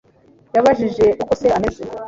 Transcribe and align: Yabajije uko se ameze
Yabajije 0.55 1.05
uko 1.21 1.33
se 1.41 1.47
ameze 1.57 1.83